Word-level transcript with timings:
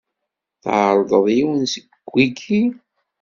Tɛerḍeḍ 0.63 1.25
yiwen 1.35 1.61
seg 1.73 1.85
wiyi? 2.13 2.63